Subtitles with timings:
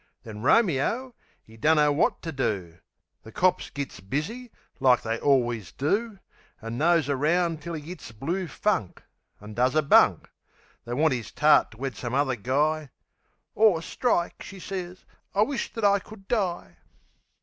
[0.23, 1.13] Then Romeo,
[1.47, 2.79] 'e dunno wot to do.
[3.21, 6.17] The cops gits busy, like they allwiz do,
[6.59, 9.03] An' nose around until 'e gits blue funk
[9.39, 10.27] An' does a bunk.
[10.85, 12.89] They wants 'is tart to wed some other guy.
[13.55, 15.05] "Ah, strike!" she sez.
[15.35, 16.77] "I wish that I could die!"